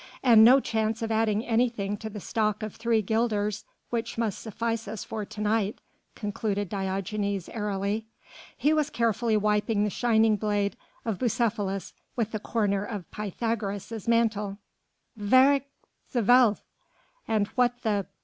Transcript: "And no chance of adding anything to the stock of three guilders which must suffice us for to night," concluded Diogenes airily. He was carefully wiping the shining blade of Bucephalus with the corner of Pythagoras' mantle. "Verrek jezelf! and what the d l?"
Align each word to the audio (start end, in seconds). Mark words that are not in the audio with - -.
"And 0.23 0.43
no 0.43 0.59
chance 0.59 1.03
of 1.03 1.11
adding 1.11 1.45
anything 1.45 1.95
to 1.97 2.09
the 2.09 2.19
stock 2.19 2.63
of 2.63 2.75
three 2.75 3.03
guilders 3.03 3.65
which 3.91 4.17
must 4.17 4.39
suffice 4.39 4.87
us 4.87 5.03
for 5.03 5.25
to 5.25 5.41
night," 5.41 5.79
concluded 6.15 6.69
Diogenes 6.69 7.47
airily. 7.49 8.07
He 8.57 8.73
was 8.73 8.89
carefully 8.89 9.37
wiping 9.37 9.83
the 9.83 9.91
shining 9.91 10.37
blade 10.37 10.75
of 11.05 11.19
Bucephalus 11.19 11.93
with 12.15 12.31
the 12.31 12.39
corner 12.39 12.83
of 12.83 13.11
Pythagoras' 13.11 14.07
mantle. 14.07 14.57
"Verrek 15.15 15.65
jezelf! 16.11 16.61
and 17.27 17.45
what 17.49 17.83
the 17.83 17.89
d 18.01 18.07
l?" 18.07 18.07